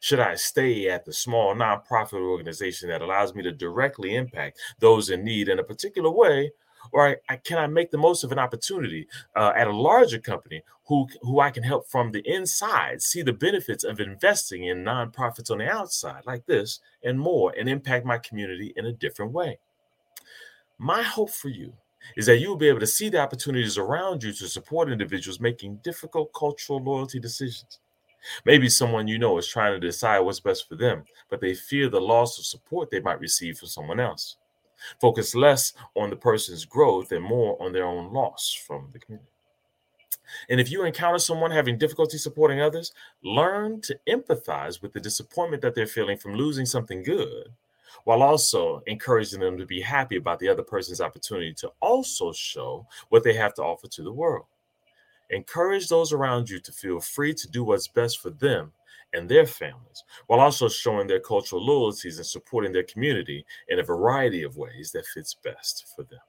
Should 0.00 0.20
I 0.20 0.34
stay 0.34 0.88
at 0.88 1.04
the 1.04 1.12
small 1.12 1.54
nonprofit 1.54 2.20
organization 2.20 2.88
that 2.88 3.02
allows 3.02 3.34
me 3.34 3.42
to 3.42 3.52
directly 3.52 4.16
impact 4.16 4.58
those 4.78 5.10
in 5.10 5.24
need 5.24 5.48
in 5.48 5.58
a 5.58 5.64
particular 5.64 6.10
way? 6.10 6.52
or 6.90 7.08
I, 7.08 7.16
I, 7.28 7.36
can 7.36 7.58
I 7.58 7.66
make 7.66 7.90
the 7.90 7.98
most 7.98 8.24
of 8.24 8.32
an 8.32 8.38
opportunity 8.38 9.06
uh, 9.36 9.52
at 9.54 9.68
a 9.68 9.76
larger 9.76 10.18
company 10.18 10.62
who 10.86 11.06
who 11.22 11.40
I 11.40 11.50
can 11.50 11.62
help 11.62 11.88
from 11.88 12.10
the 12.10 12.22
inside 12.26 13.02
see 13.02 13.22
the 13.22 13.32
benefits 13.32 13.84
of 13.84 14.00
investing 14.00 14.64
in 14.64 14.84
nonprofits 14.84 15.50
on 15.50 15.58
the 15.58 15.70
outside 15.70 16.22
like 16.26 16.46
this 16.46 16.80
and 17.04 17.20
more 17.20 17.54
and 17.58 17.68
impact 17.68 18.04
my 18.04 18.18
community 18.18 18.72
in 18.76 18.86
a 18.86 18.92
different 18.92 19.32
way. 19.32 19.58
My 20.78 21.02
hope 21.02 21.30
for 21.30 21.48
you 21.48 21.74
is 22.16 22.26
that 22.26 22.38
you 22.38 22.48
will 22.48 22.56
be 22.56 22.68
able 22.68 22.80
to 22.80 22.86
see 22.86 23.08
the 23.08 23.20
opportunities 23.20 23.78
around 23.78 24.24
you 24.24 24.32
to 24.32 24.48
support 24.48 24.90
individuals 24.90 25.38
making 25.38 25.76
difficult 25.84 26.32
cultural 26.34 26.82
loyalty 26.82 27.20
decisions. 27.20 27.78
Maybe 28.44 28.68
someone 28.68 29.08
you 29.08 29.18
know 29.18 29.38
is 29.38 29.46
trying 29.48 29.72
to 29.72 29.86
decide 29.86 30.20
what's 30.20 30.40
best 30.40 30.68
for 30.68 30.76
them, 30.76 31.04
but 31.28 31.40
they 31.40 31.54
fear 31.54 31.88
the 31.88 32.00
loss 32.00 32.38
of 32.38 32.44
support 32.44 32.90
they 32.90 33.00
might 33.00 33.20
receive 33.20 33.58
from 33.58 33.68
someone 33.68 34.00
else. 34.00 34.36
Focus 35.00 35.34
less 35.34 35.72
on 35.94 36.10
the 36.10 36.16
person's 36.16 36.64
growth 36.64 37.12
and 37.12 37.24
more 37.24 37.60
on 37.62 37.72
their 37.72 37.86
own 37.86 38.12
loss 38.12 38.52
from 38.52 38.88
the 38.92 38.98
community. 38.98 39.28
And 40.48 40.60
if 40.60 40.70
you 40.70 40.84
encounter 40.84 41.18
someone 41.18 41.50
having 41.50 41.78
difficulty 41.78 42.16
supporting 42.18 42.60
others, 42.60 42.92
learn 43.22 43.80
to 43.82 43.98
empathize 44.08 44.80
with 44.80 44.92
the 44.92 45.00
disappointment 45.00 45.62
that 45.62 45.74
they're 45.74 45.86
feeling 45.86 46.16
from 46.16 46.34
losing 46.34 46.66
something 46.66 47.02
good, 47.02 47.48
while 48.04 48.22
also 48.22 48.82
encouraging 48.86 49.40
them 49.40 49.58
to 49.58 49.66
be 49.66 49.80
happy 49.80 50.16
about 50.16 50.38
the 50.38 50.48
other 50.48 50.62
person's 50.62 51.00
opportunity 51.00 51.52
to 51.54 51.70
also 51.80 52.32
show 52.32 52.86
what 53.10 53.22
they 53.22 53.34
have 53.34 53.54
to 53.54 53.62
offer 53.62 53.88
to 53.88 54.02
the 54.02 54.12
world. 54.12 54.46
Encourage 55.32 55.88
those 55.88 56.12
around 56.12 56.48
you 56.48 56.60
to 56.60 56.72
feel 56.72 57.00
free 57.00 57.34
to 57.34 57.48
do 57.48 57.64
what's 57.64 57.88
best 57.88 58.20
for 58.20 58.30
them 58.30 58.72
and 59.14 59.28
their 59.28 59.46
families, 59.46 60.04
while 60.26 60.40
also 60.40 60.68
showing 60.68 61.06
their 61.06 61.20
cultural 61.20 61.64
loyalties 61.64 62.18
and 62.18 62.26
supporting 62.26 62.72
their 62.72 62.84
community 62.84 63.44
in 63.68 63.78
a 63.78 63.82
variety 63.82 64.42
of 64.42 64.56
ways 64.56 64.90
that 64.92 65.06
fits 65.06 65.34
best 65.34 65.86
for 65.94 66.02
them. 66.04 66.20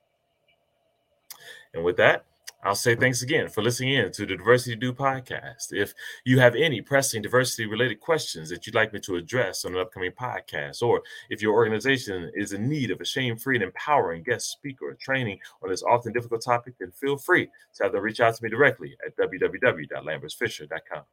And 1.73 1.83
with 1.83 1.97
that, 1.97 2.25
I'll 2.65 2.75
say 2.75 2.95
thanks 2.95 3.21
again 3.21 3.49
for 3.49 3.61
listening 3.61 3.95
in 3.95 4.11
to 4.13 4.25
the 4.25 4.37
Diversity 4.37 4.77
Dude 4.77 4.95
podcast. 4.95 5.73
If 5.73 5.93
you 6.23 6.39
have 6.39 6.55
any 6.55 6.81
pressing 6.81 7.21
diversity 7.21 7.65
related 7.65 7.99
questions 7.99 8.49
that 8.49 8.65
you'd 8.65 8.75
like 8.75 8.93
me 8.93 9.01
to 9.01 9.17
address 9.17 9.65
on 9.65 9.75
an 9.75 9.81
upcoming 9.81 10.11
podcast, 10.11 10.81
or 10.81 11.03
if 11.29 11.41
your 11.41 11.53
organization 11.53 12.31
is 12.33 12.53
in 12.53 12.69
need 12.69 12.89
of 12.89 13.01
a 13.01 13.05
shame 13.05 13.35
free 13.35 13.57
and 13.57 13.63
empowering 13.65 14.23
guest 14.23 14.49
speaker 14.49 14.85
or 14.89 14.93
training 14.93 15.39
on 15.61 15.69
this 15.69 15.83
often 15.83 16.13
difficult 16.13 16.41
topic, 16.41 16.75
then 16.79 16.91
feel 16.91 17.17
free 17.17 17.49
to 17.75 17.83
have 17.83 17.91
them 17.91 18.01
reach 18.01 18.21
out 18.21 18.33
to 18.33 18.43
me 18.43 18.49
directly 18.49 18.95
at 19.05 19.17
www.lambersfisher.com. 19.17 21.03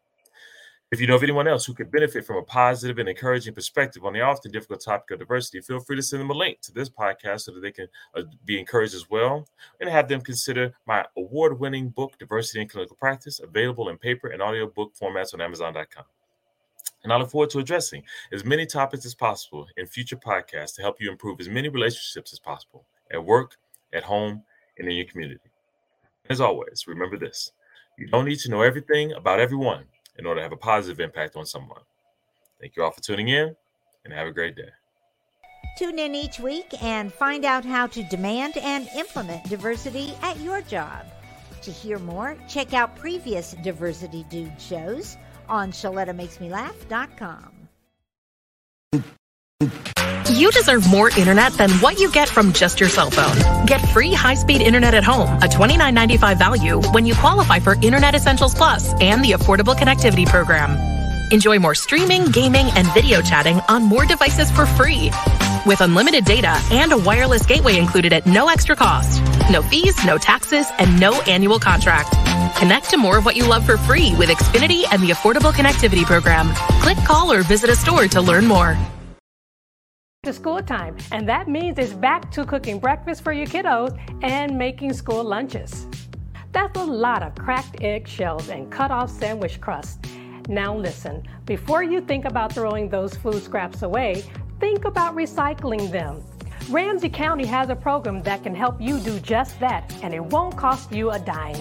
If 0.90 1.00
you 1.00 1.06
know 1.06 1.14
of 1.14 1.22
anyone 1.22 1.46
else 1.46 1.64
who 1.64 1.72
could 1.72 1.92
benefit 1.92 2.26
from 2.26 2.38
a 2.38 2.42
positive 2.42 2.98
and 2.98 3.08
encouraging 3.08 3.54
perspective 3.54 4.04
on 4.04 4.12
the 4.12 4.22
often 4.22 4.50
difficult 4.50 4.80
topic 4.80 5.12
of 5.12 5.20
diversity, 5.20 5.60
feel 5.60 5.78
free 5.78 5.94
to 5.94 6.02
send 6.02 6.20
them 6.20 6.30
a 6.30 6.34
link 6.34 6.60
to 6.62 6.72
this 6.72 6.88
podcast 6.88 7.42
so 7.42 7.52
that 7.52 7.60
they 7.60 7.70
can 7.70 7.86
uh, 8.16 8.22
be 8.44 8.58
encouraged 8.58 8.96
as 8.96 9.08
well 9.08 9.46
and 9.78 9.88
have 9.88 10.08
them 10.08 10.20
consider 10.20 10.74
my 10.86 11.04
award 11.16 11.60
winning 11.60 11.90
book, 11.90 12.18
Diversity 12.18 12.62
in 12.62 12.68
Clinical 12.68 12.96
Practice, 12.96 13.38
available 13.38 13.88
in 13.88 13.98
paper 13.98 14.30
and 14.30 14.42
audio 14.42 14.66
book 14.66 14.92
formats 15.00 15.32
on 15.32 15.40
Amazon.com. 15.40 16.04
And 17.04 17.12
I 17.12 17.16
look 17.18 17.30
forward 17.30 17.50
to 17.50 17.60
addressing 17.60 18.02
as 18.32 18.44
many 18.44 18.66
topics 18.66 19.06
as 19.06 19.14
possible 19.14 19.68
in 19.76 19.86
future 19.86 20.16
podcasts 20.16 20.74
to 20.74 20.82
help 20.82 21.00
you 21.00 21.08
improve 21.08 21.38
as 21.38 21.48
many 21.48 21.68
relationships 21.68 22.32
as 22.32 22.40
possible 22.40 22.84
at 23.12 23.24
work, 23.24 23.56
at 23.92 24.02
home, 24.02 24.42
and 24.76 24.88
in 24.88 24.96
your 24.96 25.06
community. 25.06 25.50
As 26.28 26.40
always, 26.40 26.88
remember 26.88 27.16
this 27.16 27.52
you 27.96 28.08
don't 28.08 28.24
need 28.24 28.40
to 28.40 28.50
know 28.50 28.62
everything 28.62 29.12
about 29.12 29.38
everyone 29.38 29.84
in 30.20 30.26
order 30.26 30.38
to 30.38 30.42
have 30.42 30.52
a 30.52 30.56
positive 30.56 31.00
impact 31.00 31.34
on 31.34 31.46
someone. 31.46 31.80
Thank 32.60 32.76
you 32.76 32.84
all 32.84 32.90
for 32.90 33.00
tuning 33.00 33.28
in 33.28 33.56
and 34.04 34.12
have 34.12 34.28
a 34.28 34.32
great 34.32 34.54
day. 34.54 34.68
Tune 35.78 35.98
in 35.98 36.14
each 36.14 36.38
week 36.38 36.66
and 36.82 37.12
find 37.12 37.44
out 37.44 37.64
how 37.64 37.86
to 37.88 38.02
demand 38.04 38.56
and 38.58 38.86
implement 38.94 39.44
diversity 39.48 40.14
at 40.22 40.38
your 40.40 40.60
job. 40.62 41.06
To 41.62 41.70
hear 41.70 41.98
more, 41.98 42.36
check 42.48 42.74
out 42.74 42.96
previous 42.96 43.52
Diversity 43.62 44.24
Dude 44.30 44.60
shows 44.60 45.16
on 45.48 45.72
ShelettaMakesMeLaugh.com. 45.72 47.59
You 50.30 50.50
deserve 50.52 50.88
more 50.88 51.10
internet 51.10 51.52
than 51.54 51.70
what 51.82 52.00
you 52.00 52.10
get 52.10 52.28
from 52.28 52.52
just 52.52 52.80
your 52.80 52.88
cell 52.88 53.10
phone. 53.10 53.66
Get 53.66 53.80
free 53.90 54.12
high-speed 54.12 54.62
internet 54.62 54.94
at 54.94 55.04
home, 55.04 55.28
a 55.42 55.48
$29.95 55.48 56.38
value 56.38 56.80
when 56.92 57.04
you 57.04 57.14
qualify 57.14 57.58
for 57.58 57.74
Internet 57.82 58.14
Essentials 58.14 58.54
Plus 58.54 58.94
and 59.00 59.22
the 59.22 59.32
Affordable 59.32 59.74
Connectivity 59.74 60.26
Program. 60.26 60.78
Enjoy 61.30 61.58
more 61.58 61.74
streaming, 61.74 62.26
gaming, 62.26 62.66
and 62.74 62.86
video 62.94 63.20
chatting 63.20 63.60
on 63.68 63.82
more 63.82 64.06
devices 64.06 64.50
for 64.50 64.66
free. 64.66 65.10
With 65.66 65.80
unlimited 65.82 66.24
data 66.24 66.58
and 66.70 66.92
a 66.92 66.98
wireless 66.98 67.44
gateway 67.44 67.76
included 67.76 68.12
at 68.12 68.26
no 68.26 68.48
extra 68.48 68.74
cost. 68.74 69.22
No 69.50 69.62
fees, 69.62 70.02
no 70.06 70.16
taxes, 70.16 70.66
and 70.78 70.98
no 70.98 71.20
annual 71.22 71.58
contract. 71.58 72.12
Connect 72.56 72.88
to 72.90 72.96
more 72.96 73.18
of 73.18 73.26
what 73.26 73.36
you 73.36 73.46
love 73.46 73.66
for 73.66 73.76
free 73.76 74.14
with 74.16 74.30
Xfinity 74.30 74.84
and 74.90 75.02
the 75.02 75.10
Affordable 75.10 75.52
Connectivity 75.52 76.04
Program. 76.04 76.50
Click, 76.80 76.98
call, 76.98 77.30
or 77.30 77.42
visit 77.42 77.68
a 77.68 77.76
store 77.76 78.08
to 78.08 78.20
learn 78.22 78.46
more 78.46 78.78
to 80.22 80.34
school 80.34 80.60
time, 80.60 80.94
and 81.12 81.26
that 81.26 81.48
means 81.48 81.78
it's 81.78 81.94
back 81.94 82.30
to 82.30 82.44
cooking 82.44 82.78
breakfast 82.78 83.24
for 83.24 83.32
your 83.32 83.46
kiddos 83.46 83.98
and 84.22 84.54
making 84.54 84.92
school 84.92 85.24
lunches. 85.24 85.86
That's 86.52 86.78
a 86.78 86.84
lot 86.84 87.22
of 87.22 87.34
cracked 87.36 87.82
egg 87.82 88.06
shells 88.06 88.50
and 88.50 88.70
cut 88.70 88.90
off 88.90 89.08
sandwich 89.10 89.62
crust. 89.62 90.04
Now, 90.46 90.76
listen, 90.76 91.26
before 91.46 91.82
you 91.82 92.02
think 92.02 92.26
about 92.26 92.52
throwing 92.52 92.90
those 92.90 93.16
food 93.16 93.42
scraps 93.42 93.80
away, 93.80 94.22
think 94.58 94.84
about 94.84 95.16
recycling 95.16 95.90
them. 95.90 96.22
Ramsey 96.68 97.08
County 97.08 97.46
has 97.46 97.70
a 97.70 97.74
program 97.74 98.22
that 98.24 98.42
can 98.42 98.54
help 98.54 98.78
you 98.78 98.98
do 98.98 99.18
just 99.20 99.58
that, 99.60 99.90
and 100.02 100.12
it 100.12 100.22
won't 100.22 100.54
cost 100.54 100.92
you 100.92 101.12
a 101.12 101.18
dime. 101.18 101.56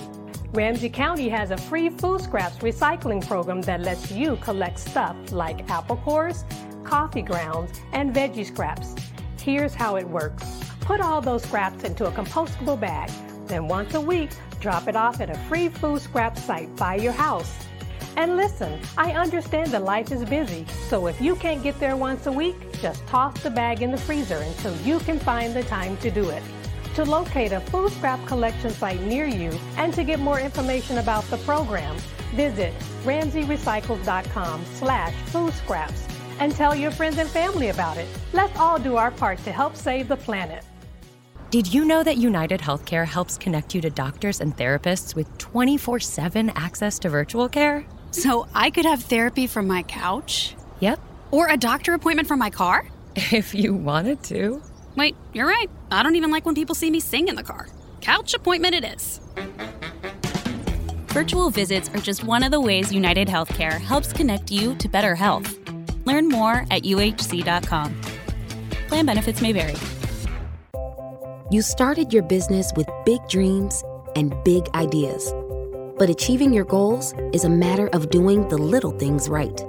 Ramsey 0.52 0.90
County 0.90 1.30
has 1.30 1.52
a 1.52 1.58
free 1.58 1.90
food 1.90 2.20
scraps 2.20 2.58
recycling 2.58 3.26
program 3.26 3.62
that 3.62 3.80
lets 3.80 4.12
you 4.12 4.36
collect 4.38 4.80
stuff 4.80 5.16
like 5.32 5.70
apple 5.70 5.96
cores, 5.96 6.44
coffee 6.84 7.22
grounds, 7.22 7.80
and 7.94 8.14
veggie 8.14 8.46
scraps. 8.46 8.96
Here's 9.42 9.74
how 9.74 9.96
it 9.96 10.08
works. 10.08 10.46
Put 10.82 11.02
all 11.02 11.22
those 11.22 11.44
scraps 11.44 11.84
into 11.84 12.06
a 12.06 12.12
compostable 12.12 12.80
bag. 12.80 13.10
Then 13.48 13.68
once 13.68 13.94
a 13.94 14.02
week, 14.02 14.32
drop 14.60 14.88
it 14.88 14.96
off 14.96 15.22
at 15.22 15.30
a 15.30 15.38
free 15.48 15.70
food 15.70 16.02
scrap 16.02 16.38
site 16.38 16.76
by 16.76 16.96
your 16.96 17.14
house. 17.14 17.54
And 18.18 18.36
listen, 18.36 18.80
I 18.98 19.14
understand 19.14 19.72
that 19.72 19.84
life 19.84 20.12
is 20.12 20.26
busy, 20.26 20.66
so 20.90 21.08
if 21.08 21.22
you 21.22 21.36
can't 21.36 21.64
get 21.64 21.80
there 21.80 21.96
once 21.96 22.28
a 22.28 22.32
week, 22.32 22.80
just 22.82 23.06
toss 23.08 23.42
the 23.42 23.50
bag 23.50 23.82
in 23.82 23.92
the 23.92 23.98
freezer 23.98 24.38
until 24.38 24.76
you 24.82 25.00
can 25.00 25.20
find 25.20 25.56
the 25.56 25.64
time 25.64 25.96
to 25.98 26.12
do 26.12 26.30
it. 26.30 26.44
To 26.96 27.06
locate 27.06 27.54
a 27.54 27.62
food 27.62 27.92
scrap 27.94 28.26
collection 28.28 28.72
site 28.72 29.02
near 29.04 29.26
you 29.26 29.58
and 29.78 29.94
to 29.94 30.04
get 30.04 30.20
more 30.20 30.40
information 30.40 30.98
about 30.98 31.24
the 31.30 31.38
program, 31.38 31.96
visit 32.36 32.74
ramseyrecycles.com 33.06 34.66
slash 34.66 35.14
food 35.32 35.54
scraps 35.54 36.09
and 36.40 36.54
tell 36.54 36.76
your 36.76 36.92
friends 36.92 37.18
and 37.18 37.30
family 37.30 37.70
about 37.70 37.98
it. 37.98 38.08
Let's 38.34 38.58
all 38.58 38.80
do 38.80 38.96
our 38.96 39.12
part 39.12 39.40
to 39.44 39.52
help 39.52 39.76
save 39.76 40.08
the 40.08 40.18
planet. 40.18 40.64
Did 41.52 41.74
you 41.74 41.84
know 41.84 42.04
that 42.04 42.18
United 42.18 42.60
Healthcare 42.60 43.08
helps 43.08 43.38
connect 43.38 43.74
you 43.74 43.82
to 43.82 43.90
doctors 43.90 44.40
and 44.40 44.56
therapists 44.56 45.16
with 45.16 45.36
24 45.40 46.00
7 46.00 46.50
access 46.52 47.00
to 47.00 47.10
virtual 47.10 47.50
care? 47.50 47.86
So 48.12 48.48
I 48.54 48.70
could 48.70 48.86
have 48.86 49.04
therapy 49.04 49.48
from 49.48 49.68
my 49.68 49.84
couch? 49.84 50.56
Yep. 50.80 51.00
Or 51.32 51.48
a 51.48 51.58
doctor 51.58 51.94
appointment 51.94 52.28
from 52.28 52.40
my 52.40 52.50
car? 52.50 52.88
If 53.16 53.54
you 53.54 53.74
wanted 53.74 54.24
to. 54.26 54.62
Wait, 54.96 55.16
you're 55.34 55.48
right. 55.48 55.70
I 55.92 56.04
don't 56.04 56.16
even 56.16 56.32
like 56.32 56.46
when 56.46 56.56
people 56.56 56.76
see 56.76 56.92
me 56.92 57.00
sing 57.00 57.28
in 57.28 57.36
the 57.36 57.44
car. 57.44 57.68
Couch 58.02 58.34
appointment 58.34 58.76
it 58.76 58.86
is. 58.86 59.20
Virtual 61.08 61.50
visits 61.50 61.90
are 61.90 62.00
just 62.00 62.24
one 62.24 62.44
of 62.44 62.52
the 62.52 62.62
ways 62.62 62.94
United 62.94 63.28
Healthcare 63.28 63.80
helps 63.80 64.14
connect 64.14 64.52
you 64.52 64.76
to 64.76 64.88
better 64.88 65.16
health. 65.16 65.59
Learn 66.10 66.28
more 66.28 66.66
at 66.72 66.82
uhc.com. 66.92 68.02
Plan 68.88 69.06
benefits 69.06 69.42
may 69.44 69.54
vary. 69.54 69.76
You 71.52 71.62
started 71.62 72.12
your 72.12 72.24
business 72.24 72.72
with 72.76 72.88
big 73.06 73.20
dreams 73.30 73.84
and 74.16 74.34
big 74.44 74.68
ideas. 74.74 75.32
But 76.00 76.10
achieving 76.10 76.52
your 76.52 76.66
goals 76.66 77.14
is 77.32 77.44
a 77.44 77.50
matter 77.50 77.90
of 77.90 78.10
doing 78.10 78.48
the 78.48 78.58
little 78.58 78.98
things 78.98 79.30
right. 79.30 79.62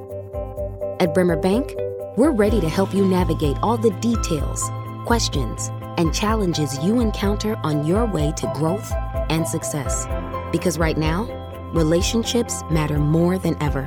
At 0.99 1.12
Bremer 1.12 1.37
Bank, 1.37 1.75
we're 2.16 2.32
ready 2.32 2.59
to 2.62 2.70
help 2.70 2.94
you 2.94 3.04
navigate 3.04 3.59
all 3.62 3.76
the 3.76 3.92
details, 4.00 4.62
questions, 5.04 5.68
and 5.99 6.14
challenges 6.14 6.78
you 6.82 7.00
encounter 7.00 7.56
on 7.62 7.87
your 7.87 8.06
way 8.06 8.32
to 8.38 8.50
growth 8.54 8.90
and 9.28 9.47
success. 9.47 10.06
Because 10.52 10.78
right 10.78 10.97
now, 10.97 11.28
relationships 11.75 12.62
matter 12.70 12.99
more 12.99 13.37
than 13.37 13.62
ever, 13.62 13.85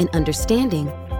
and 0.00 0.08
understanding 0.10 0.90